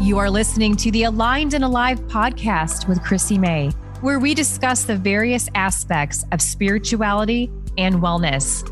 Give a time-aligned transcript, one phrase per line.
[0.00, 3.68] You are listening to the Aligned and Alive podcast with Chrissy May,
[4.00, 8.66] where we discuss the various aspects of spirituality and wellness.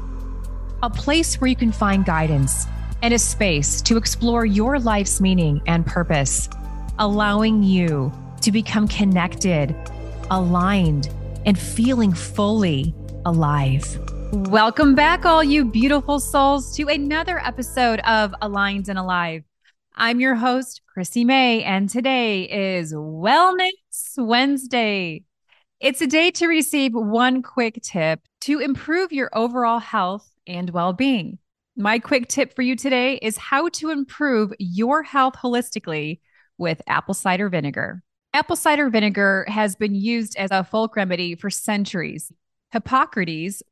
[0.82, 2.64] A place where you can find guidance
[3.02, 6.48] and a space to explore your life's meaning and purpose,
[6.98, 8.10] allowing you
[8.40, 9.76] to become connected,
[10.30, 11.10] aligned,
[11.44, 12.94] and feeling fully
[13.26, 13.84] alive.
[14.32, 19.44] Welcome back, all you beautiful souls, to another episode of Aligned and Alive.
[20.00, 23.72] I'm your host, Chrissy May, and today is Wellness
[24.16, 25.24] Wednesday.
[25.80, 30.92] It's a day to receive one quick tip to improve your overall health and well
[30.92, 31.38] being.
[31.76, 36.20] My quick tip for you today is how to improve your health holistically
[36.58, 38.04] with apple cider vinegar.
[38.32, 42.30] Apple cider vinegar has been used as a folk remedy for centuries.
[42.70, 43.64] Hippocrates,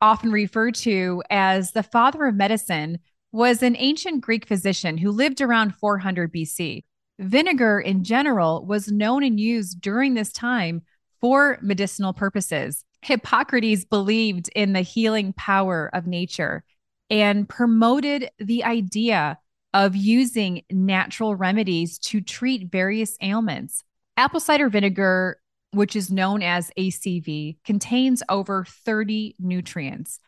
[0.00, 3.00] often referred to as the father of medicine,
[3.34, 6.84] was an ancient Greek physician who lived around 400 BC.
[7.18, 10.82] Vinegar in general was known and used during this time
[11.20, 12.84] for medicinal purposes.
[13.02, 16.62] Hippocrates believed in the healing power of nature
[17.10, 19.36] and promoted the idea
[19.72, 23.82] of using natural remedies to treat various ailments.
[24.16, 25.40] Apple cider vinegar,
[25.72, 30.20] which is known as ACV, contains over 30 nutrients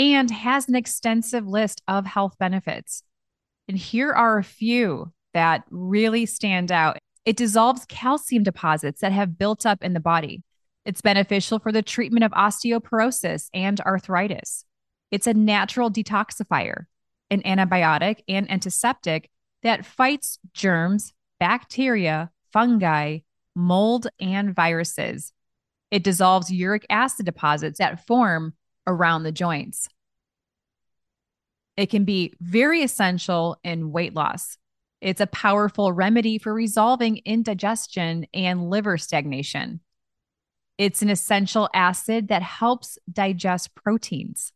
[0.00, 3.02] and has an extensive list of health benefits.
[3.68, 6.96] And here are a few that really stand out.
[7.26, 10.42] It dissolves calcium deposits that have built up in the body.
[10.86, 14.64] It's beneficial for the treatment of osteoporosis and arthritis.
[15.10, 16.86] It's a natural detoxifier,
[17.30, 19.28] an antibiotic and antiseptic
[19.62, 23.18] that fights germs, bacteria, fungi,
[23.54, 25.34] mold, and viruses.
[25.90, 28.54] It dissolves uric acid deposits that form
[28.86, 29.88] around the joints.
[31.76, 34.58] It can be very essential in weight loss.
[35.00, 39.80] It's a powerful remedy for resolving indigestion and liver stagnation.
[40.76, 44.52] It's an essential acid that helps digest proteins.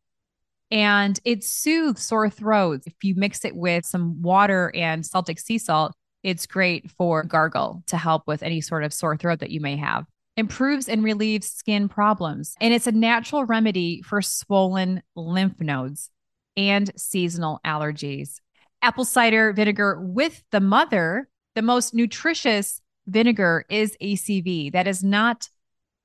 [0.71, 2.87] And it soothes sore throats.
[2.87, 7.83] If you mix it with some water and Celtic sea salt, it's great for gargle
[7.87, 10.07] to help with any sort of sore throat that you may have
[10.37, 12.55] improves and relieves skin problems.
[12.61, 16.11] And it's a natural remedy for swollen lymph nodes
[16.57, 18.41] and seasonal allergies.
[18.83, 25.49] Apple cider vinegar with the mother, the most nutritious vinegar is ACV that is not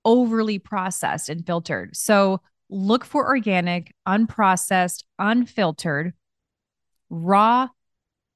[0.05, 1.95] overly processed and filtered.
[1.95, 6.13] So look for organic, unprocessed, unfiltered,
[7.09, 7.67] raw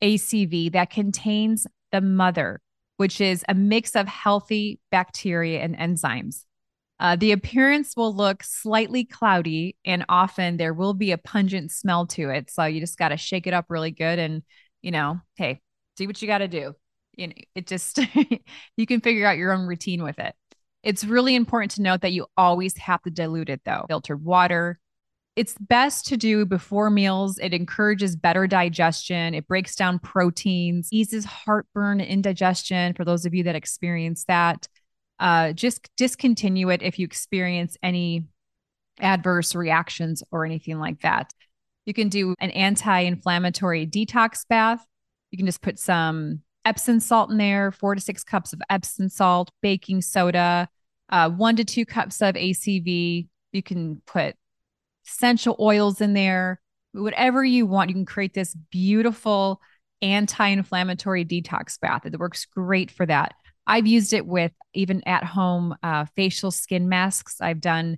[0.02, 2.59] ACV that contains the mother
[2.98, 6.46] which is a mix of healthy bacteria and enzymes.
[7.00, 12.08] Uh, the appearance will look slightly cloudy, and often there will be a pungent smell
[12.08, 12.50] to it.
[12.50, 14.44] So you just got to shake it up really good, and
[14.82, 15.59] you know, hey,
[15.98, 16.74] do what you got to do.
[17.18, 18.00] You know, it just
[18.78, 20.36] you can figure out your own routine with it.
[20.84, 23.86] It's really important to note that you always have to dilute it though.
[23.88, 24.80] Filtered water,
[25.36, 27.40] it's best to do before meals.
[27.40, 29.34] It encourages better digestion.
[29.34, 34.68] It breaks down proteins, eases heartburn indigestion for those of you that experience that.
[35.20, 38.26] Uh, just discontinue it if you experience any
[39.00, 41.32] adverse reactions or anything like that.
[41.86, 44.86] You can do an anti inflammatory detox bath.
[45.32, 49.10] You can just put some Epsom salt in there, four to six cups of Epsom
[49.10, 50.70] salt, baking soda,
[51.10, 53.28] uh, one to two cups of ACV.
[53.52, 54.36] You can put
[55.08, 56.59] essential oils in there,
[56.94, 57.90] whatever you want.
[57.90, 59.62] You can create this beautiful
[60.02, 62.06] anti inflammatory detox bath.
[62.06, 63.34] It works great for that.
[63.66, 67.38] I've used it with even at home uh, facial skin masks.
[67.40, 67.97] I've done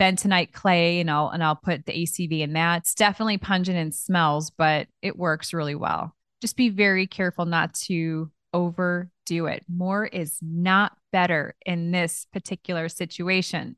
[0.00, 2.78] bentonite clay and I'll and I'll put the ACV in that.
[2.78, 6.16] It's definitely pungent and smells, but it works really well.
[6.40, 9.64] Just be very careful not to overdo it.
[9.68, 13.76] More is not better in this particular situation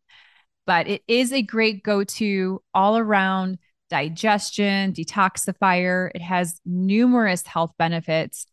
[0.67, 3.59] but it is a great go to all around
[3.91, 6.11] digestion, detoxifier.
[6.15, 8.47] It has numerous health benefits,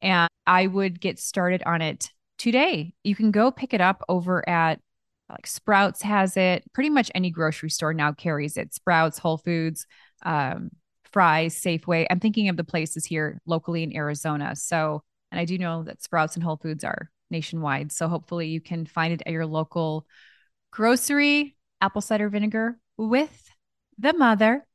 [0.00, 2.92] and I would get started on it today.
[3.04, 4.80] You can go pick it up over at
[5.28, 6.64] like Sprouts has it.
[6.72, 8.74] Pretty much any grocery store now carries it.
[8.74, 9.86] Sprouts, Whole Foods,
[10.24, 10.70] um,
[11.12, 12.06] Fry's, Safeway.
[12.10, 14.54] I'm thinking of the places here locally in Arizona.
[14.54, 15.02] So,
[15.32, 17.90] and I do know that Sprouts and Whole Foods are nationwide.
[17.90, 20.06] So hopefully you can find it at your local
[20.70, 23.50] grocery apple cider vinegar with
[23.98, 24.66] the mother.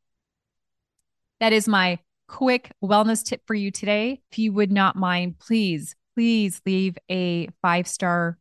[1.40, 4.22] That is my quick wellness tip for you today.
[4.32, 8.38] If you would not mind, please, please leave a five star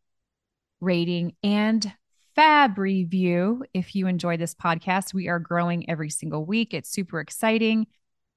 [0.80, 1.92] rating and
[2.34, 5.12] fab review if you enjoy this podcast.
[5.12, 6.72] We are growing every single week.
[6.72, 7.86] It's super exciting.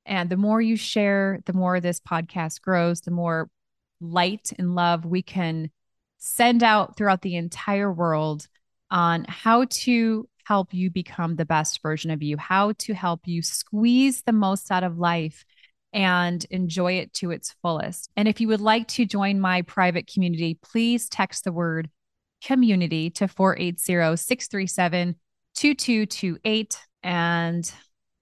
[0.05, 3.49] And the more you share, the more this podcast grows, the more
[4.01, 5.71] light and love we can
[6.17, 8.47] send out throughout the entire world
[8.93, 13.41] on how to help you become the best version of you, how to help you
[13.41, 15.43] squeeze the most out of life
[15.91, 18.09] and enjoy it to its fullest.
[18.15, 21.89] And if you would like to join my private community, please text the word
[22.43, 25.15] community to 480 637
[25.55, 26.77] 2228.
[27.03, 27.71] And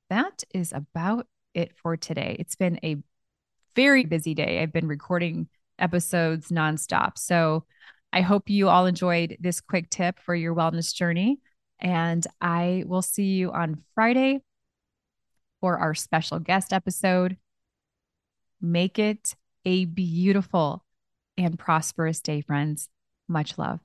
[0.10, 2.38] that is about it for today.
[2.40, 2.98] It's been a
[3.76, 4.62] very busy day.
[4.62, 5.48] I've been recording
[5.80, 7.18] episodes nonstop.
[7.18, 7.66] So
[8.14, 11.40] I hope you all enjoyed this quick tip for your wellness journey.
[11.80, 14.42] And I will see you on Friday
[15.60, 17.38] for our special guest episode.
[18.62, 19.36] Make it
[19.66, 20.84] a beautiful
[21.38, 22.90] and prosperous day, friends.
[23.28, 23.80] Much love.